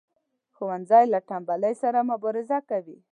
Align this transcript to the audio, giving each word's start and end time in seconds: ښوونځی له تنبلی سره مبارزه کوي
ښوونځی 0.55 1.05
له 1.13 1.19
تنبلی 1.29 1.73
سره 1.81 1.99
مبارزه 2.11 2.59
کوي 2.69 2.97